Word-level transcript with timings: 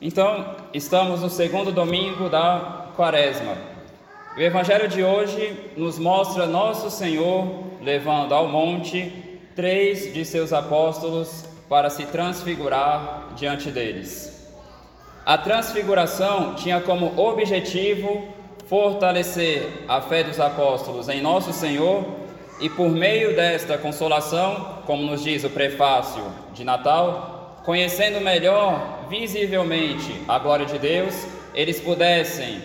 Então, 0.00 0.56
estamos 0.74 1.20
no 1.20 1.30
segundo 1.30 1.70
domingo 1.70 2.28
da 2.28 2.88
Quaresma. 2.96 3.56
O 4.36 4.40
Evangelho 4.40 4.88
de 4.88 5.04
hoje 5.04 5.72
nos 5.76 5.98
mostra 5.98 6.46
nosso 6.46 6.90
Senhor 6.90 7.46
levando 7.80 8.34
ao 8.34 8.48
monte 8.48 9.12
três 9.54 10.12
de 10.12 10.24
seus 10.24 10.52
apóstolos 10.52 11.44
para 11.68 11.88
se 11.90 12.06
transfigurar 12.06 13.28
diante 13.36 13.70
deles. 13.70 14.52
A 15.24 15.38
transfiguração 15.38 16.54
tinha 16.56 16.80
como 16.80 17.18
objetivo 17.18 18.26
fortalecer 18.66 19.84
a 19.86 20.00
fé 20.00 20.24
dos 20.24 20.40
apóstolos 20.40 21.08
em 21.08 21.22
nosso 21.22 21.52
Senhor 21.52 22.04
e, 22.60 22.68
por 22.68 22.90
meio 22.90 23.36
desta 23.36 23.78
consolação, 23.78 24.80
como 24.86 25.04
nos 25.04 25.22
diz 25.22 25.44
o 25.44 25.50
prefácio 25.50 26.24
de 26.52 26.64
Natal, 26.64 27.33
conhecendo 27.64 28.20
melhor 28.20 29.06
visivelmente 29.08 30.22
a 30.28 30.38
glória 30.38 30.66
de 30.66 30.78
Deus, 30.78 31.14
eles 31.54 31.80
pudessem, 31.80 32.62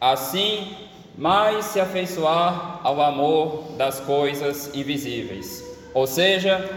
assim, 0.00 0.76
mais 1.16 1.66
se 1.66 1.80
afeiçoar 1.80 2.80
ao 2.82 3.00
amor 3.00 3.72
das 3.76 4.00
coisas 4.00 4.74
invisíveis. 4.74 5.64
Ou 5.94 6.06
seja, 6.06 6.68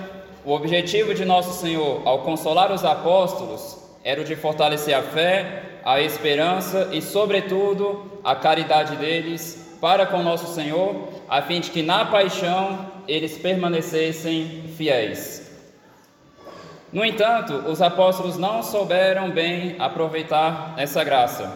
o 0.45 0.51
objetivo 0.51 1.13
de 1.13 1.25
nosso 1.25 1.59
Senhor 1.59 2.01
ao 2.05 2.19
consolar 2.19 2.71
os 2.71 2.85
apóstolos 2.85 3.79
era 4.03 4.21
o 4.21 4.25
de 4.25 4.35
fortalecer 4.35 4.93
a 4.93 5.01
fé, 5.01 5.63
a 5.83 5.99
esperança 5.99 6.89
e, 6.91 7.01
sobretudo, 7.01 8.19
a 8.23 8.35
caridade 8.35 8.95
deles 8.97 9.77
para 9.81 10.05
com 10.05 10.21
nosso 10.21 10.53
Senhor, 10.53 11.09
a 11.27 11.41
fim 11.41 11.59
de 11.59 11.71
que 11.71 11.81
na 11.81 12.05
paixão 12.05 12.91
eles 13.07 13.37
permanecessem 13.37 14.63
fiéis. 14.77 15.42
No 16.93 17.03
entanto, 17.03 17.55
os 17.67 17.81
apóstolos 17.81 18.37
não 18.37 18.61
souberam 18.61 19.31
bem 19.31 19.75
aproveitar 19.79 20.75
essa 20.77 21.03
graça. 21.03 21.51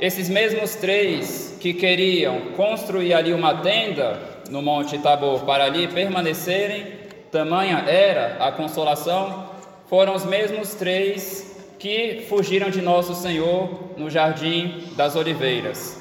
Esses 0.00 0.30
mesmos 0.30 0.74
três 0.74 1.58
que 1.60 1.74
queriam 1.74 2.52
construir 2.56 3.12
ali 3.12 3.34
uma 3.34 3.56
tenda 3.56 4.18
no 4.48 4.62
Monte 4.62 4.96
Tabor 4.96 5.40
para 5.40 5.64
ali 5.64 5.86
permanecerem, 5.86 6.86
tamanha 7.30 7.84
era 7.86 8.42
a 8.42 8.50
consolação, 8.50 9.50
foram 9.86 10.14
os 10.14 10.24
mesmos 10.24 10.74
três 10.74 11.54
que 11.78 12.24
fugiram 12.26 12.70
de 12.70 12.80
nosso 12.80 13.14
Senhor 13.14 13.92
no 13.98 14.08
jardim 14.08 14.82
das 14.96 15.14
oliveiras. 15.14 16.00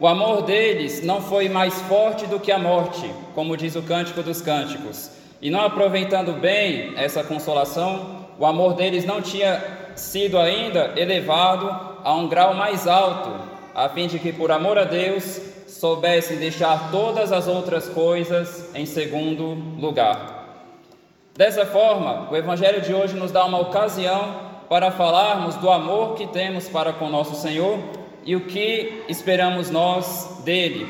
O 0.00 0.06
amor 0.06 0.40
deles 0.40 1.04
não 1.04 1.20
foi 1.20 1.50
mais 1.50 1.74
forte 1.82 2.26
do 2.26 2.40
que 2.40 2.50
a 2.50 2.58
morte, 2.58 3.12
como 3.34 3.58
diz 3.58 3.76
o 3.76 3.82
Cântico 3.82 4.22
dos 4.22 4.40
Cânticos. 4.40 5.10
E 5.40 5.50
não 5.50 5.60
aproveitando 5.60 6.32
bem 6.32 6.94
essa 6.96 7.22
consolação, 7.22 8.26
o 8.38 8.46
amor 8.46 8.74
deles 8.74 9.04
não 9.04 9.20
tinha 9.20 9.62
sido 9.94 10.38
ainda 10.38 10.92
elevado 10.96 11.68
a 12.02 12.14
um 12.14 12.28
grau 12.28 12.54
mais 12.54 12.86
alto, 12.86 13.30
a 13.74 13.88
fim 13.88 14.06
de 14.06 14.18
que, 14.18 14.32
por 14.32 14.50
amor 14.50 14.78
a 14.78 14.84
Deus, 14.84 15.40
soubessem 15.66 16.38
deixar 16.38 16.90
todas 16.90 17.32
as 17.32 17.46
outras 17.46 17.88
coisas 17.88 18.70
em 18.74 18.86
segundo 18.86 19.54
lugar. 19.78 20.36
Dessa 21.34 21.66
forma, 21.66 22.28
o 22.30 22.36
Evangelho 22.36 22.80
de 22.80 22.94
hoje 22.94 23.14
nos 23.14 23.30
dá 23.30 23.44
uma 23.44 23.60
ocasião 23.60 24.46
para 24.70 24.90
falarmos 24.90 25.54
do 25.56 25.70
amor 25.70 26.14
que 26.14 26.26
temos 26.26 26.68
para 26.68 26.94
com 26.94 27.10
nosso 27.10 27.34
Senhor 27.34 27.78
e 28.24 28.34
o 28.34 28.46
que 28.46 29.04
esperamos 29.08 29.70
nós 29.70 30.40
dele, 30.44 30.86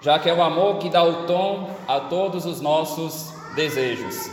já 0.00 0.18
que 0.18 0.28
é 0.28 0.34
o 0.34 0.42
amor 0.42 0.78
que 0.78 0.88
dá 0.88 1.04
o 1.04 1.26
tom 1.26 1.68
a 1.86 2.00
todos 2.00 2.46
os 2.46 2.60
nossos 2.60 3.34
desejos. 3.54 4.30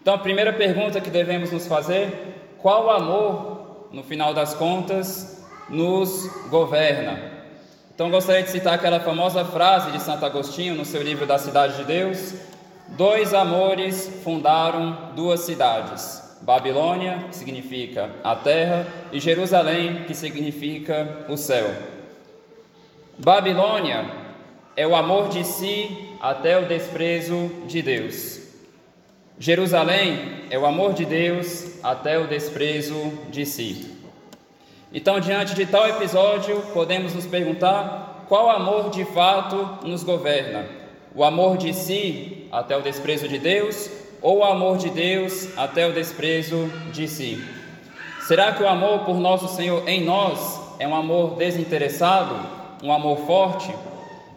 Então, 0.00 0.14
a 0.14 0.18
primeira 0.18 0.52
pergunta 0.52 1.00
que 1.00 1.10
devemos 1.10 1.52
nos 1.52 1.66
fazer: 1.66 2.54
qual 2.58 2.90
amor, 2.90 3.88
no 3.92 4.02
final 4.02 4.32
das 4.32 4.54
contas, 4.54 5.44
nos 5.68 6.26
governa? 6.48 7.18
Então, 7.94 8.10
gostaria 8.10 8.42
de 8.42 8.50
citar 8.50 8.74
aquela 8.74 9.00
famosa 9.00 9.44
frase 9.44 9.90
de 9.92 10.00
Santo 10.00 10.24
Agostinho 10.24 10.74
no 10.74 10.84
seu 10.84 11.02
livro 11.02 11.26
da 11.26 11.38
Cidade 11.38 11.76
de 11.76 11.84
Deus: 11.84 12.34
Dois 12.88 13.34
amores 13.34 14.10
fundaram 14.24 15.10
duas 15.14 15.40
cidades, 15.40 16.38
Babilônia, 16.40 17.26
que 17.28 17.36
significa 17.36 18.10
a 18.24 18.34
terra, 18.34 18.86
e 19.12 19.20
Jerusalém, 19.20 20.04
que 20.04 20.14
significa 20.14 21.26
o 21.28 21.36
céu. 21.36 21.70
Babilônia 23.18 24.19
é 24.76 24.86
o 24.86 24.94
amor 24.94 25.28
de 25.28 25.44
si 25.44 26.16
até 26.20 26.58
o 26.58 26.66
desprezo 26.66 27.50
de 27.66 27.82
Deus. 27.82 28.40
Jerusalém 29.38 30.44
é 30.50 30.58
o 30.58 30.66
amor 30.66 30.92
de 30.92 31.04
Deus 31.04 31.82
até 31.82 32.18
o 32.18 32.26
desprezo 32.26 33.12
de 33.30 33.46
si. 33.46 33.96
Então, 34.92 35.18
diante 35.20 35.54
de 35.54 35.64
tal 35.64 35.88
episódio, 35.88 36.60
podemos 36.74 37.14
nos 37.14 37.26
perguntar 37.26 38.26
qual 38.28 38.50
amor 38.50 38.90
de 38.90 39.04
fato 39.04 39.86
nos 39.86 40.02
governa: 40.02 40.66
o 41.14 41.24
amor 41.24 41.56
de 41.56 41.72
si 41.72 42.48
até 42.52 42.76
o 42.76 42.82
desprezo 42.82 43.28
de 43.28 43.38
Deus 43.38 43.90
ou 44.20 44.38
o 44.38 44.44
amor 44.44 44.76
de 44.76 44.90
Deus 44.90 45.48
até 45.56 45.86
o 45.86 45.92
desprezo 45.92 46.70
de 46.92 47.08
si? 47.08 47.42
Será 48.26 48.52
que 48.52 48.62
o 48.62 48.68
amor 48.68 49.00
por 49.00 49.18
nosso 49.18 49.48
Senhor 49.48 49.88
em 49.88 50.04
nós 50.04 50.60
é 50.78 50.86
um 50.86 50.94
amor 50.94 51.36
desinteressado, 51.36 52.36
um 52.82 52.92
amor 52.92 53.26
forte? 53.26 53.74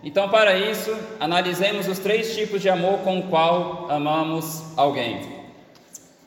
Então, 0.03 0.27
para 0.27 0.57
isso, 0.57 0.93
analisemos 1.17 1.87
os 1.87 1.97
três 1.97 2.35
tipos 2.35 2.61
de 2.61 2.69
amor 2.69 2.99
com 2.99 3.19
o 3.19 3.23
qual 3.29 3.87
amamos 3.89 4.61
alguém. 4.75 5.21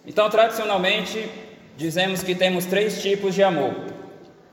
Então, 0.06 0.30
tradicionalmente, 0.30 1.28
dizemos 1.76 2.22
que 2.22 2.34
temos 2.34 2.64
três 2.64 3.02
tipos 3.02 3.34
de 3.34 3.42
amor: 3.42 3.74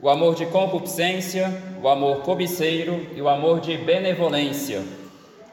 o 0.01 0.09
amor 0.09 0.35
de 0.35 0.45
concupiscência, 0.47 1.50
o 1.81 1.88
amor 1.88 2.17
cobiceiro 2.17 3.07
e 3.16 3.22
o 3.22 3.29
amor 3.29 3.61
de 3.61 3.78
benevolência. 3.78 4.84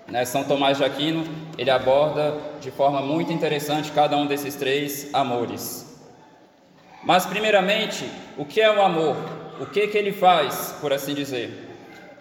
Né? 0.08 0.24
São 0.24 0.42
Tomás 0.42 0.78
de 0.78 0.84
Aquino 0.84 1.24
ele 1.56 1.70
aborda 1.70 2.36
de 2.60 2.70
forma 2.70 3.00
muito 3.00 3.32
interessante 3.32 3.92
cada 3.92 4.16
um 4.16 4.26
desses 4.26 4.56
três 4.56 5.08
amores. 5.12 5.86
Mas, 7.04 7.24
primeiramente, 7.24 8.04
o 8.36 8.44
que 8.44 8.60
é 8.60 8.70
o 8.70 8.82
amor? 8.82 9.16
O 9.60 9.66
que, 9.66 9.86
que 9.86 9.96
ele 9.96 10.10
faz, 10.10 10.74
por 10.80 10.92
assim 10.92 11.14
dizer? 11.14 11.69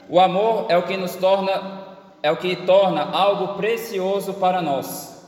O 0.09 0.19
amor 0.19 0.65
é 0.69 0.77
o 0.77 0.81
que 0.81 0.97
nos 0.97 1.15
torna, 1.15 1.85
é 2.23 2.31
o 2.31 2.37
que 2.37 2.55
torna 2.55 3.03
algo 3.11 3.49
precioso 3.49 4.33
para 4.33 4.59
nós. 4.59 5.23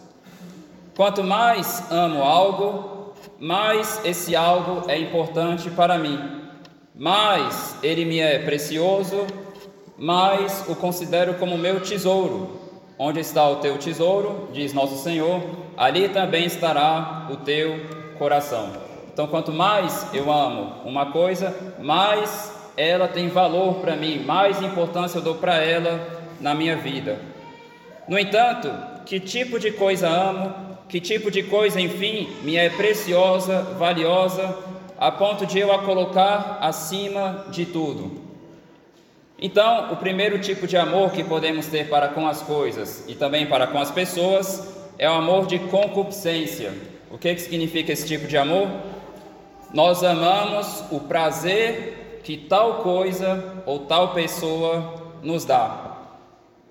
Quanto 0.98 1.24
mais 1.24 1.92
amo 1.92 2.24
algo, 2.24 3.14
mais 3.40 4.04
esse 4.04 4.36
algo 4.36 4.90
é 4.90 4.98
importante 4.98 5.70
para 5.70 6.00
mim. 6.00 6.20
Mais 6.96 7.78
ele 7.84 8.06
me 8.06 8.20
é 8.20 8.40
precioso, 8.40 9.28
mais 10.00 10.66
o 10.68 10.76
considero 10.76 11.36
como 11.36 11.60
meu 11.60 11.80
tesouro. 11.80 12.60
Onde 12.98 13.20
está 13.20 13.48
o 13.48 13.58
teu 13.58 13.78
tesouro, 13.78 14.50
diz 14.52 14.74
nosso 14.74 14.98
Senhor, 14.98 15.42
ali 15.78 16.10
também 16.10 16.46
estará 16.46 17.28
o 17.30 17.38
teu 17.38 17.86
coração. 18.18 18.72
Então, 19.14 19.28
quanto 19.28 19.52
mais 19.52 20.08
eu 20.12 20.32
amo 20.32 20.82
uma 20.86 21.12
coisa, 21.12 21.76
mais 21.80 22.51
ela 22.76 23.08
tem 23.08 23.28
valor 23.28 23.76
para 23.76 23.96
mim, 23.96 24.24
mais 24.24 24.62
importância 24.62 25.18
eu 25.18 25.22
dou 25.22 25.36
para 25.36 25.58
ela 25.58 26.22
na 26.40 26.54
minha 26.56 26.76
vida. 26.76 27.20
No 28.08 28.18
entanto, 28.18 28.72
que 29.06 29.20
tipo 29.20 29.60
de 29.60 29.72
coisa 29.72 30.08
amo, 30.08 30.54
que 30.90 31.00
tipo 31.00 31.32
de 31.32 31.44
coisa, 31.44 31.80
enfim, 31.80 32.30
me 32.44 32.56
é 32.56 32.70
preciosa, 32.70 33.62
valiosa, 33.78 34.58
a 34.98 35.12
ponto 35.12 35.46
de 35.46 35.60
eu 35.60 35.72
a 35.72 35.80
colocar 35.80 36.60
acima 36.62 37.46
de 37.50 37.66
tudo. 37.66 38.22
Então, 39.40 39.92
o 39.92 39.96
primeiro 39.96 40.40
tipo 40.40 40.68
de 40.68 40.78
amor 40.78 41.12
que 41.12 41.24
podemos 41.24 41.66
ter 41.66 41.90
para 41.90 42.10
com 42.10 42.28
as 42.28 42.42
coisas 42.42 43.06
e 43.08 43.16
também 43.16 43.48
para 43.48 43.66
com 43.66 43.80
as 43.80 43.90
pessoas 43.90 44.78
é 45.00 45.10
o 45.10 45.14
amor 45.14 45.48
de 45.48 45.58
concupiscência. 45.58 46.72
O 47.10 47.18
que, 47.18 47.34
que 47.34 47.42
significa 47.42 47.92
esse 47.92 48.06
tipo 48.06 48.28
de 48.28 48.38
amor? 48.38 48.68
Nós 49.74 50.04
amamos 50.04 50.84
o 50.92 51.00
prazer 51.00 52.01
que 52.24 52.38
tal 52.38 52.76
coisa 52.76 53.64
ou 53.66 53.80
tal 53.80 54.14
pessoa 54.14 54.94
nos 55.22 55.46
dá. 55.46 55.92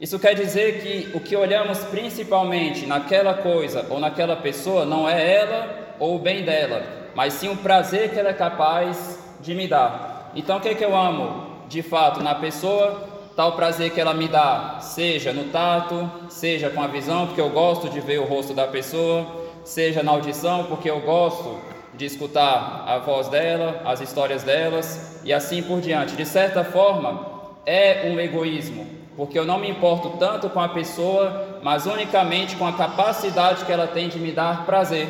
Isso 0.01 0.19
quer 0.19 0.35
dizer 0.35 0.81
que 0.81 1.17
o 1.17 1.21
que 1.21 1.37
olhamos 1.37 1.79
principalmente 1.85 2.87
naquela 2.87 3.35
coisa 3.35 3.87
ou 3.91 4.01
naquela 4.01 4.37
pessoa 4.37 4.85
não 4.87 5.09
é 5.09 5.35
ela 5.35 5.95
ou 5.99 6.17
o 6.17 6.19
bem 6.19 6.43
dela, 6.43 6.83
mas 7.15 7.35
sim 7.35 7.51
o 7.51 7.57
prazer 7.57 8.11
que 8.11 8.19
ela 8.19 8.31
é 8.31 8.35
capaz 8.35 9.19
de 9.41 9.55
me 9.55 9.69
dar. 9.69 10.33
Então, 10.35 10.57
o 10.57 10.61
que, 10.61 10.71
é 10.71 10.75
que 10.75 10.85
eu 10.85 10.97
amo 10.97 11.65
de 11.69 11.83
fato 11.83 12.23
na 12.23 12.35
pessoa? 12.35 13.09
Tal 13.37 13.53
prazer 13.53 13.91
que 13.91 14.01
ela 14.01 14.15
me 14.15 14.29
dá, 14.29 14.79
seja 14.81 15.33
no 15.33 15.45
tato, 15.45 16.11
seja 16.29 16.71
com 16.71 16.83
a 16.83 16.87
visão, 16.87 17.27
porque 17.27 17.41
eu 17.41 17.51
gosto 17.51 17.89
de 17.89 18.01
ver 18.01 18.21
o 18.21 18.25
rosto 18.25 18.55
da 18.55 18.67
pessoa, 18.67 19.27
seja 19.65 20.03
na 20.03 20.13
audição, 20.13 20.65
porque 20.65 20.91
eu 20.91 21.01
gosto 21.01 21.59
de 22.01 22.07
escutar 22.07 22.85
a 22.87 22.97
voz 22.97 23.29
dela, 23.29 23.83
as 23.85 24.01
histórias 24.01 24.43
delas 24.43 25.21
e 25.23 25.35
assim 25.35 25.63
por 25.63 25.83
diante. 25.83 26.17
De 26.17 26.25
certa 26.25 26.65
forma, 26.65 27.27
é 27.67 28.11
um 28.11 28.19
egoísmo, 28.19 28.87
porque 29.19 29.39
eu 29.39 29.45
não 29.45 29.59
me 29.59 29.69
importo 29.69 30.17
tanto 30.19 30.49
com 30.49 30.61
a 30.61 30.71
pessoa, 30.71 31.61
mas 31.63 31.85
unicamente 31.85 32.57
com 32.57 32.67
a 32.67 32.73
capacidade 32.73 33.67
que 33.67 33.73
ela 33.73 33.87
tem 33.87 34.09
de 34.09 34.19
me 34.19 34.33
dar 34.33 34.65
prazer. 34.65 35.09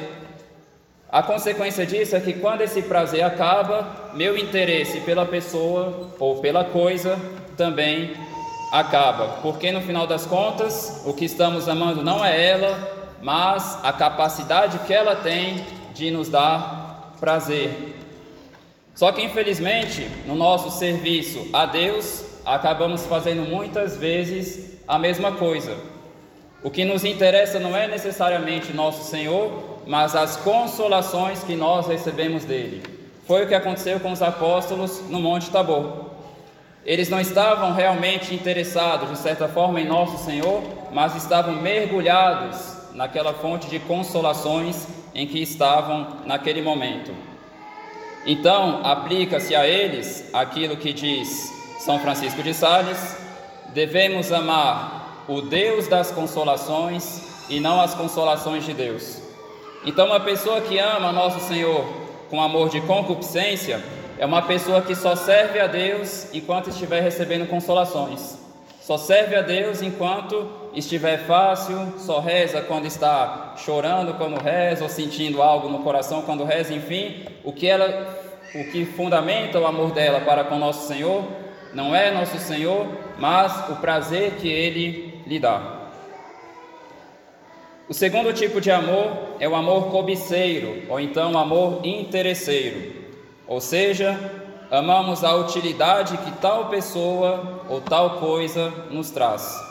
A 1.09 1.23
consequência 1.23 1.87
disso 1.87 2.17
é 2.17 2.21
que 2.21 2.33
quando 2.33 2.63
esse 2.63 2.83
prazer 2.83 3.23
acaba, 3.23 4.11
meu 4.15 4.37
interesse 4.37 5.01
pela 5.03 5.25
pessoa 5.25 6.11
ou 6.19 6.41
pela 6.41 6.65
coisa 6.65 7.17
também 7.57 8.15
acaba, 8.73 9.39
porque 9.43 9.71
no 9.71 9.81
final 9.81 10.09
das 10.09 10.27
contas, 10.27 11.05
o 11.07 11.15
que 11.15 11.25
estamos 11.25 11.69
amando 11.69 12.03
não 12.03 12.25
é 12.25 12.49
ela, 12.49 12.77
mas 13.23 13.79
a 13.85 13.93
capacidade 13.93 14.77
que 14.81 14.93
ela 14.93 15.15
tem 15.15 15.65
de 15.95 16.11
nos 16.11 16.29
dar 16.29 16.80
prazer. 17.21 17.95
Só 18.95 19.13
que 19.13 19.23
infelizmente, 19.23 20.09
no 20.27 20.35
nosso 20.35 20.71
serviço 20.71 21.49
a 21.53 21.67
Deus, 21.67 22.25
acabamos 22.45 23.07
fazendo 23.07 23.43
muitas 23.43 23.97
vezes 23.97 24.79
a 24.89 24.99
mesma 24.99 25.33
coisa. 25.33 25.77
O 26.63 26.71
que 26.71 26.85
nos 26.85 27.05
interessa 27.05 27.59
não 27.59 27.77
é 27.77 27.87
necessariamente 27.87 28.73
nosso 28.73 29.09
Senhor, 29.09 29.81
mas 29.87 30.17
as 30.17 30.37
consolações 30.37 31.43
que 31.45 31.55
nós 31.55 31.87
recebemos 31.87 32.45
dele. 32.45 32.83
Foi 33.27 33.45
o 33.45 33.49
que 33.49 33.55
aconteceu 33.55 34.01
com 34.01 34.11
os 34.11 34.21
apóstolos 34.21 35.09
no 35.09 35.21
Monte 35.21 35.51
Tabor. 35.51 36.11
Eles 36.85 37.09
não 37.09 37.21
estavam 37.21 37.73
realmente 37.73 38.35
interessados, 38.35 39.11
de 39.11 39.19
certa 39.19 39.47
forma, 39.49 39.81
em 39.81 39.87
nosso 39.87 40.25
Senhor, 40.25 40.63
mas 40.93 41.15
estavam 41.15 41.55
mergulhados 41.55 42.80
naquela 42.95 43.33
fonte 43.35 43.69
de 43.69 43.79
consolações 43.79 44.87
em 45.15 45.27
que 45.27 45.41
estavam 45.41 46.19
naquele 46.27 46.63
momento. 46.63 47.13
Então, 48.27 48.81
aplica-se 48.85 49.55
a 49.55 49.67
eles 49.67 50.29
aquilo 50.33 50.77
que 50.77 50.93
diz 50.93 51.53
São 51.79 51.99
Francisco 51.99 52.43
de 52.43 52.53
Sales: 52.53 53.17
devemos 53.73 54.31
amar 54.33 55.25
o 55.29 55.41
Deus 55.41 55.89
das 55.89 56.11
consolações 56.11 57.47
e 57.49 57.61
não 57.61 57.81
as 57.81 57.95
consolações 57.95 58.65
de 58.65 58.75
Deus. 58.75 59.23
Então, 59.85 60.07
uma 60.07 60.21
pessoa 60.21 60.61
que 60.61 60.79
ama 60.79 61.13
nosso 61.13 61.41
Senhor 61.41 61.85
com 62.29 62.43
amor 62.43 62.69
de 62.69 62.81
concupiscência 62.83 63.83
é 64.19 64.27
uma 64.27 64.43
pessoa 64.43 64.83
que 64.83 64.95
só 64.95 65.17
serve 65.17 65.59
a 65.59 65.67
Deus 65.67 66.27
enquanto 66.35 66.69
estiver 66.69 67.01
recebendo 67.01 67.49
consolações. 67.49 68.40
Só 68.91 68.99
serve 68.99 69.37
a 69.37 69.41
Deus 69.41 69.83
enquanto 69.83 70.51
estiver 70.75 71.19
fácil, 71.19 71.95
só 71.97 72.19
reza 72.19 72.61
quando 72.61 72.87
está 72.87 73.55
chorando 73.57 74.15
quando 74.15 74.43
reza, 74.43 74.83
ou 74.83 74.91
sentindo 74.91 75.41
algo 75.41 75.69
no 75.69 75.85
coração 75.85 76.23
quando 76.23 76.43
reza, 76.43 76.75
enfim, 76.75 77.25
o 77.45 77.53
que 77.53 77.69
ela 77.69 77.89
o 78.53 78.65
que 78.73 78.85
fundamenta 78.85 79.61
o 79.61 79.65
amor 79.65 79.93
dela 79.93 80.21
para 80.23 80.43
com 80.43 80.59
nosso 80.59 80.89
Senhor 80.89 81.23
não 81.73 81.95
é 81.95 82.11
nosso 82.11 82.37
Senhor, 82.41 82.85
mas 83.17 83.71
o 83.71 83.77
prazer 83.77 84.33
que 84.41 84.49
ele 84.49 85.23
lhe 85.25 85.39
dá. 85.39 85.93
O 87.89 87.95
segundo 87.95 88.33
tipo 88.33 88.61
de 88.61 88.73
amor 88.73 89.37
é 89.39 89.49
o 89.49 89.55
amor 89.55 89.93
cobiceiro, 89.93 90.83
ou 90.89 90.99
então 90.99 91.31
o 91.31 91.39
amor 91.39 91.87
interesseiro. 91.87 92.93
Ou 93.47 93.61
seja, 93.61 94.19
amamos 94.71 95.25
a 95.25 95.35
utilidade 95.35 96.17
que 96.19 96.31
tal 96.33 96.67
pessoa 96.67 97.63
ou 97.69 97.81
tal 97.81 98.19
coisa 98.19 98.73
nos 98.91 99.11
traz. 99.11 99.69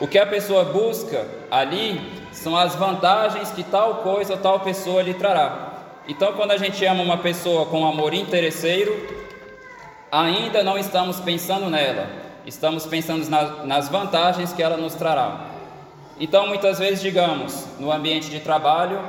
O 0.00 0.06
que 0.06 0.18
a 0.18 0.26
pessoa 0.26 0.64
busca 0.64 1.26
ali 1.50 2.00
são 2.32 2.56
as 2.56 2.74
vantagens 2.74 3.50
que 3.50 3.62
tal 3.62 3.96
coisa 3.96 4.34
ou 4.34 4.38
tal 4.38 4.60
pessoa 4.60 5.02
lhe 5.02 5.14
trará. 5.14 5.72
Então, 6.08 6.34
quando 6.34 6.50
a 6.50 6.58
gente 6.58 6.84
ama 6.84 7.02
uma 7.02 7.18
pessoa 7.18 7.66
com 7.66 7.86
amor 7.86 8.12
interesseiro, 8.12 8.94
ainda 10.10 10.62
não 10.62 10.76
estamos 10.76 11.18
pensando 11.20 11.70
nela, 11.70 12.08
estamos 12.44 12.84
pensando 12.84 13.26
nas 13.64 13.88
vantagens 13.88 14.52
que 14.52 14.62
ela 14.62 14.76
nos 14.76 14.94
trará. 14.94 15.46
Então, 16.20 16.46
muitas 16.46 16.78
vezes, 16.78 17.00
digamos, 17.00 17.66
no 17.78 17.90
ambiente 17.90 18.30
de 18.30 18.40
trabalho, 18.40 19.00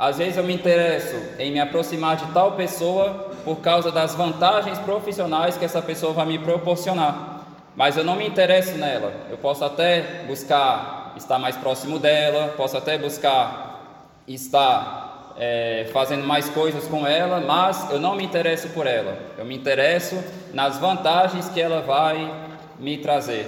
às 0.00 0.16
vezes 0.16 0.38
eu 0.38 0.42
me 0.42 0.54
interesso 0.54 1.14
em 1.38 1.52
me 1.52 1.60
aproximar 1.60 2.16
de 2.16 2.24
tal 2.32 2.52
pessoa 2.52 3.32
por 3.44 3.56
causa 3.56 3.92
das 3.92 4.14
vantagens 4.14 4.78
profissionais 4.78 5.58
que 5.58 5.64
essa 5.66 5.82
pessoa 5.82 6.14
vai 6.14 6.24
me 6.24 6.38
proporcionar. 6.38 7.44
Mas 7.76 7.98
eu 7.98 8.02
não 8.02 8.16
me 8.16 8.26
interesso 8.26 8.78
nela. 8.78 9.12
Eu 9.28 9.36
posso 9.36 9.62
até 9.62 10.24
buscar 10.26 11.12
estar 11.18 11.38
mais 11.38 11.54
próximo 11.54 11.98
dela, 11.98 12.54
posso 12.56 12.78
até 12.78 12.96
buscar 12.96 14.08
estar 14.26 15.34
é, 15.36 15.90
fazendo 15.92 16.26
mais 16.26 16.48
coisas 16.48 16.88
com 16.88 17.06
ela, 17.06 17.38
mas 17.38 17.90
eu 17.90 18.00
não 18.00 18.16
me 18.16 18.24
interesso 18.24 18.70
por 18.70 18.86
ela. 18.86 19.18
Eu 19.36 19.44
me 19.44 19.54
interesso 19.54 20.16
nas 20.54 20.78
vantagens 20.78 21.50
que 21.50 21.60
ela 21.60 21.82
vai 21.82 22.32
me 22.78 22.96
trazer. 22.96 23.46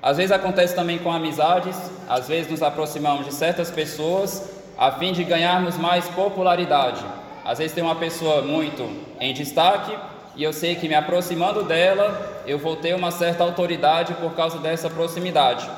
Às 0.00 0.16
vezes 0.16 0.32
acontece 0.32 0.74
também 0.74 0.98
com 0.98 1.12
amizades, 1.12 1.76
às 2.08 2.26
vezes 2.26 2.50
nos 2.50 2.62
aproximamos 2.62 3.26
de 3.26 3.34
certas 3.34 3.70
pessoas 3.70 4.51
a 4.76 4.92
fim 4.92 5.12
de 5.12 5.24
ganharmos 5.24 5.76
mais 5.76 6.08
popularidade. 6.08 7.04
Às 7.44 7.58
vezes 7.58 7.74
tem 7.74 7.82
uma 7.82 7.96
pessoa 7.96 8.42
muito 8.42 8.88
em 9.20 9.32
destaque 9.32 9.96
e 10.34 10.42
eu 10.42 10.52
sei 10.52 10.74
que 10.74 10.88
me 10.88 10.94
aproximando 10.94 11.62
dela, 11.62 12.42
eu 12.46 12.58
vou 12.58 12.76
ter 12.76 12.94
uma 12.94 13.10
certa 13.10 13.44
autoridade 13.44 14.14
por 14.14 14.34
causa 14.34 14.58
dessa 14.58 14.88
proximidade. 14.88 15.68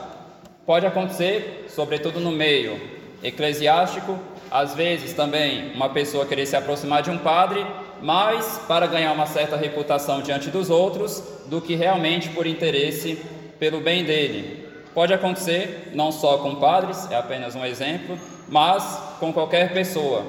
Pode 0.65 0.87
acontecer, 0.87 1.67
sobretudo 1.69 2.21
no 2.21 2.31
meio 2.31 2.81
eclesiástico, 3.23 4.19
às 4.51 4.75
vezes 4.75 5.13
também 5.13 5.73
uma 5.75 5.89
pessoa 5.89 6.25
querer 6.25 6.47
se 6.47 6.55
aproximar 6.55 7.03
de 7.03 7.11
um 7.11 7.19
padre, 7.19 7.67
mais 8.01 8.59
para 8.69 8.87
ganhar 8.87 9.13
uma 9.13 9.27
certa 9.27 9.57
reputação 9.57 10.21
diante 10.21 10.51
dos 10.51 10.71
outros 10.71 11.23
do 11.47 11.61
que 11.61 11.75
realmente 11.75 12.29
por 12.29 12.47
interesse 12.47 13.21
pelo 13.59 13.81
bem 13.81 14.05
dele. 14.05 14.69
Pode 14.95 15.13
acontecer 15.13 15.91
não 15.95 16.13
só 16.13 16.39
com 16.39 16.55
padres, 16.57 17.11
é 17.11 17.17
apenas 17.17 17.57
um 17.57 17.65
exemplo, 17.65 18.17
mas 18.49 18.99
com 19.21 19.33
qualquer 19.33 19.73
pessoa. 19.73 20.25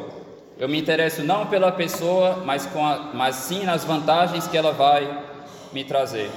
Eu 0.58 0.70
me 0.70 0.80
interesso 0.80 1.22
não 1.24 1.48
pela 1.48 1.72
pessoa, 1.72 2.42
mas, 2.46 2.66
com 2.66 2.86
a, 2.86 3.12
mas 3.14 3.36
sim 3.36 3.64
nas 3.64 3.84
vantagens 3.84 4.48
que 4.48 4.58
ela 4.58 4.72
vai 4.72 5.22
me 5.74 5.84
trazer. 5.84 6.30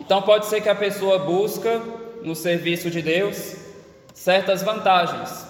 Então 0.00 0.20
pode 0.20 0.46
ser 0.46 0.60
que 0.60 0.68
a 0.68 0.74
pessoa 0.74 1.20
busca 1.20 1.80
no 2.24 2.34
serviço 2.34 2.90
de 2.90 3.00
Deus 3.00 3.56
certas 4.12 4.62
vantagens. 4.62 5.46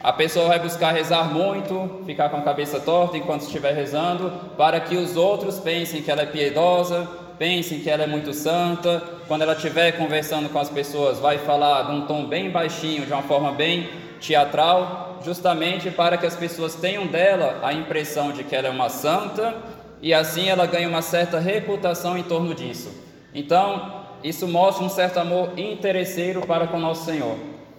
A 0.00 0.12
pessoa 0.12 0.48
vai 0.48 0.58
buscar 0.58 0.92
rezar 0.92 1.32
muito, 1.32 2.02
ficar 2.04 2.28
com 2.28 2.38
a 2.38 2.42
cabeça 2.42 2.80
torta 2.80 3.16
enquanto 3.16 3.42
estiver 3.42 3.72
rezando, 3.72 4.32
para 4.56 4.80
que 4.80 4.96
os 4.96 5.16
outros 5.16 5.60
pensem 5.60 6.02
que 6.02 6.10
ela 6.10 6.22
é 6.22 6.26
piedosa, 6.26 7.08
pensem 7.38 7.80
que 7.80 7.90
ela 7.90 8.04
é 8.04 8.06
muito 8.06 8.32
santa. 8.32 9.02
Quando 9.26 9.42
ela 9.42 9.54
estiver 9.54 9.92
conversando 9.92 10.48
com 10.48 10.58
as 10.58 10.70
pessoas, 10.70 11.18
vai 11.18 11.38
falar 11.38 11.82
de 11.84 11.92
um 11.92 12.06
tom 12.06 12.26
bem 12.26 12.50
baixinho, 12.50 13.06
de 13.06 13.12
uma 13.12 13.22
forma 13.22 13.52
bem 13.52 13.88
teatral, 14.20 15.18
justamente 15.24 15.90
para 15.90 16.16
que 16.16 16.26
as 16.26 16.36
pessoas 16.36 16.74
tenham 16.74 17.06
dela 17.06 17.60
a 17.62 17.72
impressão 17.72 18.32
de 18.32 18.44
que 18.44 18.54
ela 18.54 18.68
é 18.68 18.70
uma 18.70 18.88
santa 18.88 19.54
e 20.00 20.12
assim 20.12 20.48
ela 20.48 20.66
ganha 20.66 20.88
uma 20.88 21.02
certa 21.02 21.38
reputação 21.38 22.16
em 22.18 22.22
torno 22.22 22.54
disso. 22.54 22.90
Então, 23.34 24.02
isso 24.22 24.46
mostra 24.46 24.84
um 24.84 24.88
certo 24.88 25.18
amor 25.18 25.58
interesseiro 25.58 26.46
para 26.46 26.66
com 26.66 26.78
nosso 26.78 27.04
Senhor. 27.04 27.36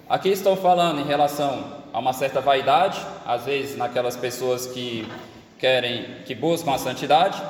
Aqui 0.10 0.30
estou 0.30 0.56
falando 0.56 1.00
em 1.00 1.06
relação 1.06 1.64
a 1.94 2.00
uma 2.00 2.12
certa 2.12 2.42
vaidade, 2.42 3.00
às 3.26 3.46
vezes 3.46 3.78
naquelas 3.78 4.18
pessoas 4.18 4.66
que 4.66 5.08
querem, 5.60 6.06
que 6.26 6.36
buscam 6.36 6.74
a 6.74 6.78
santidade, 6.78 7.42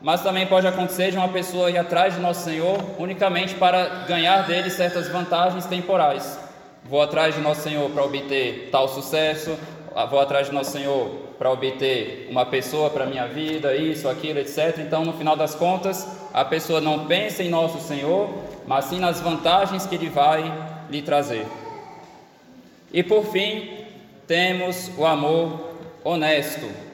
mas 0.00 0.22
também 0.22 0.46
pode 0.46 0.66
acontecer 0.66 1.10
de 1.10 1.16
uma 1.16 1.28
pessoa 1.28 1.70
ir 1.70 1.78
atrás 1.78 2.14
de 2.14 2.20
Nosso 2.20 2.44
Senhor 2.44 2.78
unicamente 2.98 3.54
para 3.54 4.04
ganhar 4.06 4.46
dele 4.46 4.70
certas 4.70 5.08
vantagens 5.08 5.66
temporais. 5.66 6.38
Vou 6.84 7.02
atrás 7.02 7.34
de 7.34 7.40
Nosso 7.40 7.62
Senhor 7.62 7.90
para 7.90 8.04
obter 8.04 8.68
tal 8.70 8.88
sucesso, 8.88 9.58
ah, 9.94 10.06
vou 10.06 10.20
atrás 10.20 10.46
de 10.46 10.54
Nosso 10.54 10.70
Senhor 10.70 11.10
para 11.38 11.50
obter 11.50 12.28
uma 12.30 12.46
pessoa 12.46 12.90
para 12.90 13.06
minha 13.06 13.26
vida, 13.26 13.74
isso, 13.76 14.08
aquilo, 14.08 14.38
etc. 14.38 14.78
Então, 14.78 15.04
no 15.04 15.12
final 15.12 15.36
das 15.36 15.54
contas, 15.54 16.06
a 16.32 16.44
pessoa 16.44 16.80
não 16.80 17.06
pensa 17.06 17.42
em 17.42 17.48
Nosso 17.48 17.80
Senhor, 17.80 18.28
mas 18.66 18.86
sim 18.86 18.98
nas 18.98 19.20
vantagens 19.20 19.86
que 19.86 19.94
Ele 19.94 20.08
vai 20.08 20.52
lhe 20.90 21.02
trazer. 21.02 21.46
E 22.92 23.02
por 23.02 23.24
fim, 23.26 23.86
temos 24.26 24.90
o 24.96 25.04
amor 25.04 25.74
honesto. 26.04 26.87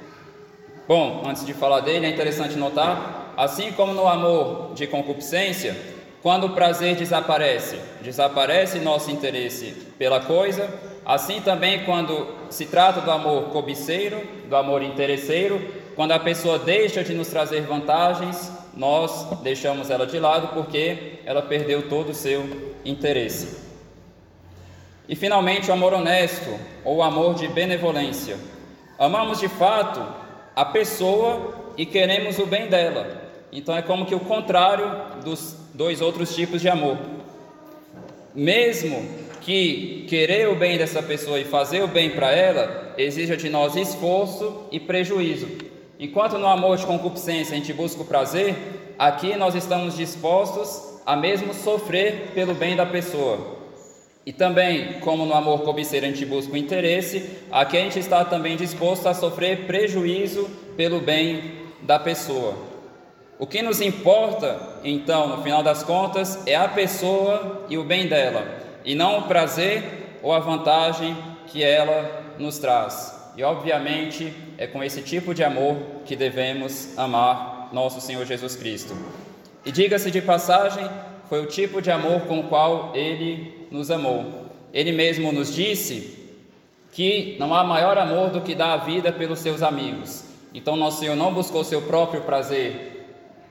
Bom, 0.86 1.22
antes 1.24 1.46
de 1.46 1.54
falar 1.54 1.80
dele, 1.80 2.04
é 2.04 2.10
interessante 2.10 2.56
notar, 2.56 3.32
assim 3.38 3.72
como 3.72 3.94
no 3.94 4.06
amor 4.06 4.74
de 4.74 4.86
concupiscência, 4.86 5.74
quando 6.22 6.44
o 6.44 6.50
prazer 6.50 6.94
desaparece, 6.94 7.78
desaparece 8.02 8.78
nosso 8.80 9.10
interesse 9.10 9.74
pela 9.98 10.20
coisa, 10.20 10.68
assim 11.04 11.40
também 11.40 11.84
quando 11.86 12.28
se 12.50 12.66
trata 12.66 13.00
do 13.00 13.10
amor 13.10 13.44
cobiceiro, 13.44 14.20
do 14.46 14.54
amor 14.54 14.82
interesseiro, 14.82 15.58
quando 15.96 16.12
a 16.12 16.18
pessoa 16.18 16.58
deixa 16.58 17.02
de 17.02 17.14
nos 17.14 17.28
trazer 17.28 17.62
vantagens, 17.62 18.52
nós 18.76 19.40
deixamos 19.42 19.88
ela 19.88 20.06
de 20.06 20.18
lado 20.18 20.48
porque 20.48 21.20
ela 21.24 21.40
perdeu 21.40 21.88
todo 21.88 22.10
o 22.10 22.14
seu 22.14 22.74
interesse. 22.84 23.64
E 25.08 25.16
finalmente 25.16 25.70
o 25.70 25.72
amor 25.72 25.94
honesto, 25.94 26.58
ou 26.84 26.96
o 26.96 27.02
amor 27.02 27.34
de 27.36 27.48
benevolência. 27.48 28.36
Amamos 28.98 29.40
de 29.40 29.48
fato 29.48 30.23
a 30.54 30.64
pessoa 30.64 31.72
e 31.76 31.84
queremos 31.84 32.38
o 32.38 32.46
bem 32.46 32.68
dela. 32.68 33.22
Então 33.52 33.76
é 33.76 33.82
como 33.82 34.06
que 34.06 34.14
o 34.14 34.20
contrário 34.20 35.22
dos 35.24 35.56
dois 35.74 36.00
outros 36.00 36.34
tipos 36.34 36.60
de 36.60 36.68
amor. 36.68 36.98
Mesmo 38.34 39.24
que 39.40 40.06
querer 40.08 40.48
o 40.48 40.56
bem 40.56 40.78
dessa 40.78 41.02
pessoa 41.02 41.38
e 41.38 41.44
fazer 41.44 41.82
o 41.82 41.88
bem 41.88 42.10
para 42.10 42.32
ela 42.32 42.94
exija 42.96 43.36
de 43.36 43.48
nós 43.48 43.76
esforço 43.76 44.66
e 44.72 44.80
prejuízo. 44.80 45.46
Enquanto 45.98 46.38
no 46.38 46.46
amor 46.46 46.76
de 46.76 46.86
concupiscência 46.86 47.54
a 47.54 47.58
gente 47.58 47.72
busca 47.72 48.02
o 48.02 48.06
prazer, 48.06 48.56
aqui 48.98 49.36
nós 49.36 49.54
estamos 49.54 49.96
dispostos 49.96 51.00
a 51.06 51.14
mesmo 51.14 51.52
sofrer 51.52 52.30
pelo 52.34 52.54
bem 52.54 52.74
da 52.74 52.86
pessoa. 52.86 53.53
E 54.26 54.32
também, 54.32 55.00
como 55.00 55.26
no 55.26 55.34
amor 55.34 55.62
cobiceiro 55.62 56.06
a 56.06 56.08
gente 56.08 56.24
busca 56.24 56.52
o 56.52 56.56
interesse, 56.56 57.30
aqui 57.52 57.76
a 57.76 57.80
gente 57.80 57.98
está 57.98 58.24
também 58.24 58.56
disposto 58.56 59.06
a 59.06 59.14
sofrer 59.14 59.66
prejuízo 59.66 60.48
pelo 60.76 61.00
bem 61.00 61.52
da 61.82 61.98
pessoa. 61.98 62.54
O 63.38 63.46
que 63.46 63.60
nos 63.60 63.80
importa, 63.80 64.78
então, 64.82 65.28
no 65.28 65.42
final 65.42 65.62
das 65.62 65.82
contas, 65.82 66.46
é 66.46 66.54
a 66.54 66.68
pessoa 66.68 67.66
e 67.68 67.76
o 67.76 67.84
bem 67.84 68.06
dela, 68.06 68.46
e 68.84 68.94
não 68.94 69.18
o 69.18 69.22
prazer 69.22 69.82
ou 70.22 70.32
a 70.32 70.38
vantagem 70.38 71.14
que 71.48 71.62
ela 71.62 72.34
nos 72.38 72.58
traz. 72.58 73.12
E, 73.36 73.42
obviamente, 73.42 74.32
é 74.56 74.66
com 74.66 74.82
esse 74.82 75.02
tipo 75.02 75.34
de 75.34 75.44
amor 75.44 75.76
que 76.06 76.16
devemos 76.16 76.96
amar 76.96 77.68
nosso 77.72 78.00
Senhor 78.00 78.24
Jesus 78.24 78.56
Cristo. 78.56 78.96
E 79.66 79.72
diga-se 79.72 80.10
de 80.10 80.22
passagem, 80.22 80.88
foi 81.28 81.42
o 81.42 81.46
tipo 81.46 81.80
de 81.80 81.90
amor 81.90 82.22
com 82.22 82.40
o 82.40 82.44
qual 82.44 82.92
ele 82.94 83.66
nos 83.70 83.90
amou. 83.90 84.46
Ele 84.72 84.92
mesmo 84.92 85.32
nos 85.32 85.54
disse 85.54 86.18
que 86.92 87.36
não 87.38 87.54
há 87.54 87.64
maior 87.64 87.98
amor 87.98 88.30
do 88.30 88.40
que 88.40 88.54
dar 88.54 88.72
a 88.72 88.76
vida 88.76 89.12
pelos 89.12 89.38
seus 89.38 89.62
amigos. 89.62 90.24
Então, 90.52 90.76
nosso 90.76 91.00
Senhor 91.00 91.16
não 91.16 91.34
buscou 91.34 91.64
seu 91.64 91.82
próprio 91.82 92.22
prazer 92.22 93.06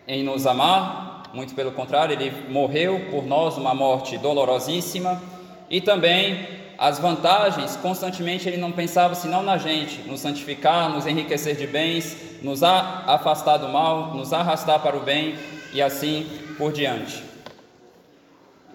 em 0.07 0.23
nos 0.23 0.47
amar, 0.47 1.23
muito 1.33 1.55
pelo 1.55 1.71
contrário, 1.71 2.13
ele 2.13 2.31
morreu 2.49 3.07
por 3.09 3.25
nós 3.25 3.57
uma 3.57 3.73
morte 3.73 4.17
dolorosíssima 4.17 5.21
e 5.69 5.81
também 5.81 6.45
as 6.77 6.99
vantagens, 6.99 7.75
constantemente 7.77 8.47
ele 8.47 8.57
não 8.57 8.71
pensava 8.71 9.15
senão 9.15 9.41
na 9.41 9.57
gente, 9.57 10.01
nos 10.07 10.19
santificar, 10.19 10.89
nos 10.89 11.07
enriquecer 11.07 11.55
de 11.55 11.65
bens, 11.65 12.15
nos 12.41 12.61
afastar 12.61 13.57
do 13.57 13.69
mal, 13.69 14.13
nos 14.13 14.31
arrastar 14.33 14.79
para 14.79 14.95
o 14.95 14.99
bem 14.99 15.35
e 15.73 15.81
assim 15.81 16.27
por 16.57 16.71
diante. 16.71 17.32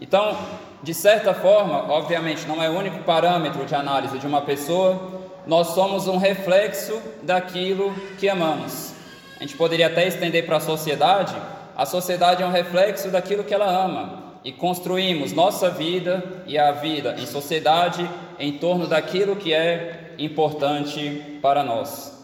Então, 0.01 0.37
de 0.83 0.95
certa 0.95 1.35
forma, 1.35 1.91
obviamente 1.93 2.47
não 2.47 2.63
é 2.63 2.71
o 2.71 2.79
único 2.79 2.99
parâmetro 3.01 3.65
de 3.65 3.75
análise 3.75 4.19
de 4.19 4.27
uma 4.27 4.43
pessoa, 4.43 5.19
nós 5.47 5.69
somos 5.69 6.07
um 6.07 6.17
reflexo 6.17 7.01
daquilo 7.23 7.93
que 8.19 8.29
amamos. 8.29 8.93
A 9.37 9.43
gente 9.43 9.57
poderia 9.57 9.87
até 9.87 10.07
estender 10.07 10.47
para 10.47 10.57
a 10.57 10.61
sociedade, 10.61 11.35
a 11.77 11.87
sociedade 11.87 12.43
é 12.43 12.47
um 12.47 12.51
reflexo 12.51 13.11
daquilo 13.11 13.45
que 13.45 13.55
ela 13.55 13.67
ama, 13.67 14.29
e 14.45 14.53
construímos 14.53 15.33
nossa 15.33 15.69
vida 15.69 16.43
e 16.47 16.57
a 16.59 16.71
vida 16.73 17.17
em 17.19 17.27
sociedade 17.27 18.09
em 18.39 18.53
torno 18.59 18.87
daquilo 18.87 19.37
que 19.37 19.53
é 19.53 20.15
importante 20.19 21.39
para 21.43 21.63
nós. 21.63 22.17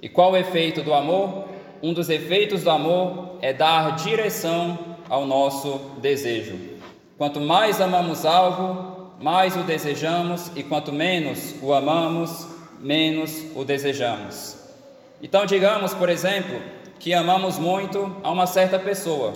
E 0.00 0.08
qual 0.08 0.32
o 0.32 0.36
efeito 0.36 0.82
do 0.82 0.94
amor? 0.94 1.48
Um 1.82 1.92
dos 1.92 2.08
efeitos 2.10 2.62
do 2.62 2.70
amor 2.70 3.36
é 3.40 3.52
dar 3.52 3.96
direção 3.96 4.93
ao 5.08 5.26
nosso 5.26 5.78
desejo. 5.98 6.58
Quanto 7.16 7.40
mais 7.40 7.80
amamos 7.80 8.26
algo, 8.26 9.14
mais 9.20 9.56
o 9.56 9.60
desejamos, 9.60 10.50
e 10.56 10.62
quanto 10.62 10.92
menos 10.92 11.54
o 11.62 11.72
amamos, 11.72 12.46
menos 12.80 13.44
o 13.54 13.64
desejamos. 13.64 14.56
Então, 15.22 15.46
digamos, 15.46 15.94
por 15.94 16.08
exemplo, 16.08 16.60
que 16.98 17.14
amamos 17.14 17.58
muito 17.58 18.14
a 18.22 18.30
uma 18.30 18.46
certa 18.46 18.78
pessoa. 18.78 19.32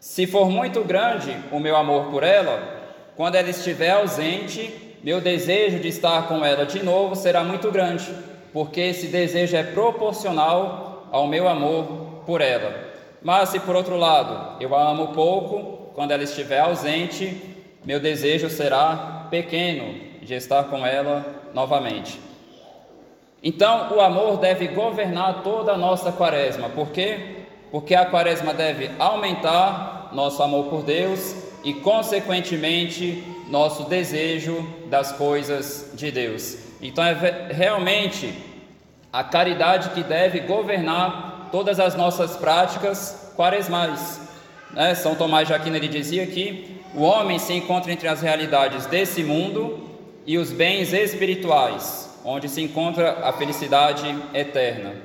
Se 0.00 0.26
for 0.26 0.50
muito 0.50 0.82
grande 0.82 1.34
o 1.50 1.58
meu 1.58 1.76
amor 1.76 2.06
por 2.10 2.22
ela, 2.22 2.82
quando 3.16 3.36
ela 3.36 3.48
estiver 3.48 3.90
ausente, 3.90 4.98
meu 5.02 5.20
desejo 5.20 5.78
de 5.78 5.88
estar 5.88 6.26
com 6.28 6.44
ela 6.44 6.66
de 6.66 6.82
novo 6.82 7.14
será 7.14 7.44
muito 7.44 7.70
grande, 7.70 8.06
porque 8.52 8.80
esse 8.80 9.06
desejo 9.06 9.56
é 9.56 9.62
proporcional 9.62 11.08
ao 11.10 11.26
meu 11.26 11.48
amor 11.48 12.22
por 12.26 12.40
ela. 12.40 12.93
Mas 13.24 13.48
se 13.48 13.58
por 13.58 13.74
outro 13.74 13.96
lado 13.96 14.60
eu 14.60 14.74
a 14.76 14.90
amo 14.90 15.08
pouco, 15.08 15.90
quando 15.94 16.10
ela 16.10 16.22
estiver 16.22 16.60
ausente, 16.60 17.40
meu 17.82 17.98
desejo 17.98 18.50
será 18.50 19.26
pequeno 19.30 19.94
de 20.20 20.34
estar 20.34 20.64
com 20.64 20.86
ela 20.86 21.24
novamente. 21.54 22.20
Então, 23.42 23.94
o 23.94 24.00
amor 24.00 24.38
deve 24.38 24.68
governar 24.68 25.42
toda 25.42 25.72
a 25.72 25.76
nossa 25.76 26.10
quaresma. 26.12 26.68
Por 26.68 26.90
quê? 26.90 27.46
Porque 27.70 27.94
a 27.94 28.06
quaresma 28.06 28.54
deve 28.54 28.90
aumentar 28.98 30.10
nosso 30.12 30.42
amor 30.42 30.66
por 30.66 30.82
Deus 30.82 31.34
e, 31.62 31.74
consequentemente, 31.74 33.22
nosso 33.48 33.84
desejo 33.84 34.66
das 34.86 35.12
coisas 35.12 35.90
de 35.94 36.10
Deus. 36.10 36.56
Então, 36.80 37.04
é 37.04 37.48
realmente 37.50 38.32
a 39.12 39.22
caridade 39.22 39.90
que 39.90 40.02
deve 40.02 40.40
governar 40.40 41.33
todas 41.54 41.78
as 41.78 41.94
nossas 41.94 42.36
práticas 42.36 43.30
quaresmais. 43.36 44.20
Né? 44.72 44.92
São 44.96 45.14
Tomás 45.14 45.46
de 45.46 45.54
Aquino 45.54 45.76
ele 45.76 45.86
dizia 45.86 46.26
que 46.26 46.80
o 46.92 47.02
homem 47.02 47.38
se 47.38 47.52
encontra 47.52 47.92
entre 47.92 48.08
as 48.08 48.20
realidades 48.20 48.86
desse 48.86 49.22
mundo 49.22 49.88
e 50.26 50.36
os 50.36 50.50
bens 50.50 50.92
espirituais, 50.92 52.10
onde 52.24 52.48
se 52.48 52.60
encontra 52.60 53.20
a 53.22 53.32
felicidade 53.32 54.04
eterna. 54.34 54.96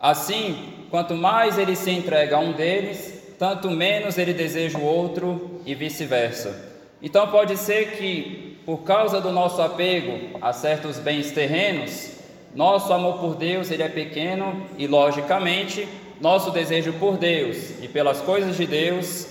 Assim, 0.00 0.86
quanto 0.92 1.16
mais 1.16 1.58
ele 1.58 1.74
se 1.74 1.90
entrega 1.90 2.36
a 2.36 2.38
um 2.38 2.52
deles, 2.52 3.34
tanto 3.36 3.68
menos 3.68 4.16
ele 4.16 4.32
deseja 4.32 4.78
o 4.78 4.84
outro 4.84 5.60
e 5.66 5.74
vice-versa. 5.74 6.56
Então 7.02 7.26
pode 7.32 7.56
ser 7.56 7.96
que, 7.96 8.60
por 8.64 8.84
causa 8.84 9.20
do 9.20 9.32
nosso 9.32 9.60
apego 9.60 10.38
a 10.40 10.52
certos 10.52 10.98
bens 10.98 11.32
terrenos, 11.32 12.19
nosso 12.54 12.92
amor 12.92 13.18
por 13.18 13.36
Deus 13.36 13.70
ele 13.70 13.82
é 13.82 13.88
pequeno 13.88 14.66
e, 14.76 14.86
logicamente, 14.86 15.88
nosso 16.20 16.50
desejo 16.50 16.92
por 16.94 17.16
Deus 17.16 17.82
e 17.82 17.88
pelas 17.88 18.20
coisas 18.20 18.56
de 18.56 18.66
Deus 18.66 19.26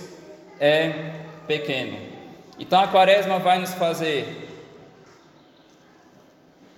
é 0.58 1.12
pequeno. 1.46 1.96
Então 2.58 2.80
a 2.80 2.88
quaresma 2.88 3.38
vai 3.38 3.58
nos 3.58 3.72
fazer, 3.74 4.48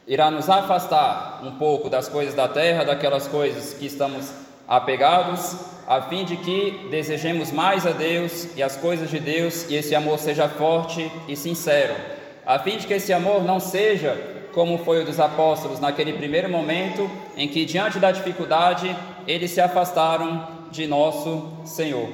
irá 0.07 0.31
nos 0.31 0.49
afastar 0.49 1.41
um 1.43 1.53
pouco 1.53 1.89
das 1.89 2.09
coisas 2.09 2.35
da 2.35 2.47
terra, 2.47 2.85
daquelas 2.85 3.27
coisas 3.27 3.75
que 3.75 3.87
estamos 3.87 4.33
apegados, 4.69 5.57
a 5.87 6.03
fim 6.03 6.25
de 6.25 6.37
que 6.37 6.89
desejemos 6.91 7.51
mais 7.51 7.87
a 7.87 7.91
Deus 7.91 8.57
e 8.57 8.63
as 8.63 8.77
coisas 8.77 9.11
de 9.11 9.19
Deus 9.19 9.69
e 9.69 9.75
esse 9.75 9.95
amor 9.95 10.19
seja 10.19 10.49
forte 10.49 11.11
e 11.27 11.35
sincero, 11.35 11.95
a 12.45 12.59
fim 12.59 12.77
de 12.77 12.87
que 12.87 12.95
esse 12.95 13.13
amor 13.13 13.45
não 13.45 13.61
seja 13.61 14.17
como 14.53 14.79
foi 14.79 15.03
o 15.03 15.05
dos 15.05 15.19
apóstolos 15.19 15.81
naquele 15.81 16.13
primeiro 16.13 16.49
momento 16.49 17.11
em 17.37 17.49
que, 17.49 17.65
diante 17.65 17.99
da 17.99 18.11
dificuldade, 18.11 18.95
eles 19.27 19.51
se 19.51 19.61
afastaram 19.61 20.47
de 20.71 20.87
nosso 20.87 21.49
Senhor. 21.65 22.09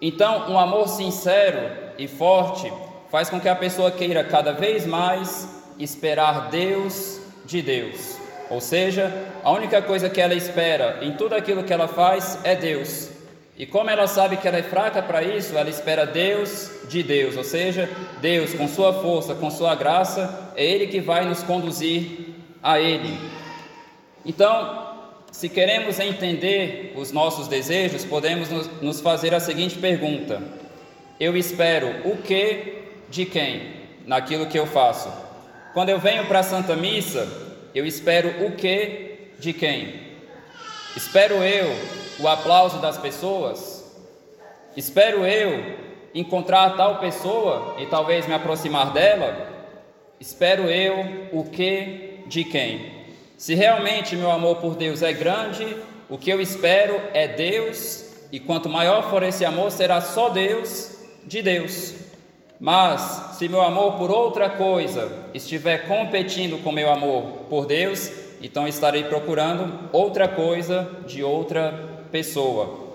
Então, 0.00 0.50
um 0.50 0.58
amor 0.58 0.88
sincero 0.88 1.70
e 1.96 2.08
forte 2.08 2.72
faz 3.10 3.30
com 3.30 3.40
que 3.40 3.48
a 3.48 3.54
pessoa 3.54 3.90
queira 3.90 4.24
cada 4.24 4.52
vez 4.52 4.84
mais 4.84 5.48
esperar 5.78 6.50
Deus 6.50 7.20
de 7.46 7.62
Deus. 7.62 8.18
Ou 8.50 8.60
seja, 8.60 9.12
a 9.42 9.50
única 9.50 9.80
coisa 9.80 10.10
que 10.10 10.20
ela 10.20 10.34
espera 10.34 10.98
em 11.00 11.12
tudo 11.12 11.34
aquilo 11.34 11.64
que 11.64 11.72
ela 11.72 11.88
faz 11.88 12.38
é 12.44 12.54
Deus. 12.54 13.13
E 13.56 13.64
como 13.66 13.88
ela 13.88 14.08
sabe 14.08 14.36
que 14.36 14.48
ela 14.48 14.58
é 14.58 14.62
fraca 14.62 15.00
para 15.00 15.22
isso, 15.22 15.56
ela 15.56 15.70
espera 15.70 16.04
Deus 16.04 16.70
de 16.88 17.02
Deus, 17.02 17.36
ou 17.36 17.44
seja, 17.44 17.88
Deus 18.20 18.52
com 18.52 18.66
sua 18.66 18.92
força, 18.92 19.34
com 19.34 19.48
sua 19.48 19.76
graça, 19.76 20.52
é 20.56 20.64
Ele 20.64 20.88
que 20.88 21.00
vai 21.00 21.24
nos 21.24 21.42
conduzir 21.42 22.34
a 22.60 22.80
Ele. 22.80 23.16
Então, 24.26 24.94
se 25.30 25.48
queremos 25.48 26.00
entender 26.00 26.94
os 26.96 27.12
nossos 27.12 27.46
desejos, 27.46 28.04
podemos 28.04 28.48
nos 28.80 29.00
fazer 29.00 29.32
a 29.32 29.40
seguinte 29.40 29.78
pergunta: 29.78 30.42
Eu 31.20 31.36
espero 31.36 32.08
o 32.08 32.16
que 32.16 32.82
de 33.08 33.24
quem 33.24 33.74
naquilo 34.04 34.46
que 34.46 34.58
eu 34.58 34.66
faço? 34.66 35.12
Quando 35.72 35.90
eu 35.90 35.98
venho 36.00 36.26
para 36.26 36.40
a 36.40 36.44
Santa 36.44 36.74
Missa, 36.74 37.28
eu 37.72 37.86
espero 37.86 38.46
o 38.46 38.52
que 38.52 39.30
de 39.38 39.52
quem? 39.52 40.02
Espero 40.96 41.34
eu 41.34 42.03
o 42.20 42.28
aplauso 42.28 42.78
das 42.78 42.98
pessoas? 42.98 43.84
Espero 44.76 45.24
eu 45.26 45.76
encontrar 46.14 46.76
tal 46.76 46.98
pessoa 46.98 47.76
e 47.78 47.86
talvez 47.86 48.26
me 48.26 48.34
aproximar 48.34 48.92
dela? 48.92 49.48
Espero 50.20 50.64
eu 50.64 51.28
o 51.32 51.44
que 51.44 52.24
de 52.26 52.44
quem? 52.44 53.04
Se 53.36 53.54
realmente 53.54 54.16
meu 54.16 54.30
amor 54.30 54.56
por 54.56 54.74
Deus 54.76 55.02
é 55.02 55.12
grande, 55.12 55.76
o 56.08 56.16
que 56.16 56.30
eu 56.30 56.40
espero 56.40 57.00
é 57.12 57.26
Deus, 57.26 58.04
e 58.30 58.38
quanto 58.38 58.68
maior 58.68 59.10
for 59.10 59.22
esse 59.22 59.44
amor, 59.44 59.70
será 59.70 60.00
só 60.00 60.28
Deus 60.28 60.98
de 61.24 61.42
Deus. 61.42 61.94
Mas 62.60 63.36
se 63.38 63.48
meu 63.48 63.60
amor 63.60 63.94
por 63.98 64.10
outra 64.10 64.48
coisa 64.48 65.26
estiver 65.34 65.86
competindo 65.86 66.62
com 66.62 66.72
meu 66.72 66.90
amor 66.90 67.22
por 67.50 67.66
Deus, 67.66 68.10
então 68.40 68.66
estarei 68.68 69.04
procurando 69.04 69.88
outra 69.92 70.28
coisa 70.28 70.88
de 71.06 71.22
outra 71.22 71.93
pessoa. 72.14 72.94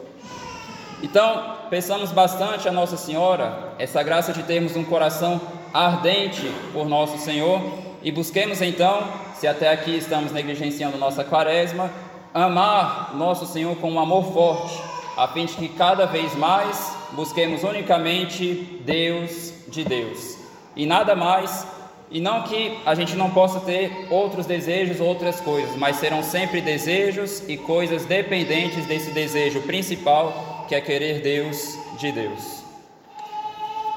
Então, 1.03 1.57
pensamos 1.69 2.09
bastante 2.09 2.69
a 2.69 2.71
Nossa 2.71 2.95
Senhora, 2.95 3.73
essa 3.77 4.01
graça 4.01 4.31
de 4.31 4.43
termos 4.43 4.77
um 4.77 4.83
coração 4.85 5.41
ardente 5.73 6.49
por 6.71 6.87
nosso 6.87 7.17
Senhor 7.17 7.61
e 8.01 8.13
busquemos 8.13 8.61
então, 8.61 9.03
se 9.35 9.45
até 9.45 9.73
aqui 9.73 9.97
estamos 9.97 10.31
negligenciando 10.31 10.97
nossa 10.97 11.21
quaresma, 11.25 11.91
amar 12.33 13.13
nosso 13.13 13.45
Senhor 13.45 13.75
com 13.75 13.91
um 13.91 13.99
amor 13.99 14.31
forte, 14.31 14.81
a 15.17 15.27
fim 15.27 15.45
de 15.45 15.53
que 15.55 15.67
cada 15.67 16.05
vez 16.05 16.33
mais 16.37 16.95
busquemos 17.11 17.61
unicamente 17.61 18.79
Deus 18.85 19.51
de 19.67 19.83
Deus 19.83 20.37
e 20.77 20.85
nada 20.85 21.13
mais. 21.13 21.67
E 22.11 22.19
não 22.19 22.43
que 22.43 22.79
a 22.85 22.95
gente 22.95 23.15
não 23.15 23.29
possa 23.29 23.59
ter 23.59 24.07
outros 24.09 24.47
desejos, 24.47 24.99
outras 24.99 25.39
coisas, 25.39 25.75
mas 25.75 25.97
serão 25.97 26.23
sempre 26.23 26.59
desejos 26.59 27.47
e 27.47 27.55
coisas 27.55 28.05
dependentes 28.05 28.85
desse 28.87 29.11
desejo 29.11 29.61
principal, 29.61 30.65
que 30.67 30.73
é 30.73 30.81
querer 30.81 31.21
Deus 31.21 31.77
de 31.99 32.11
Deus. 32.11 32.63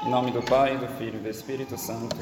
Em 0.05 0.09
nome 0.09 0.31
do 0.31 0.43
Pai, 0.43 0.77
do 0.77 0.87
Filho 0.89 1.15
e 1.15 1.23
do 1.23 1.29
Espírito 1.29 1.75
Santo. 1.77 2.17